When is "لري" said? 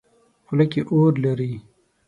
1.23-1.53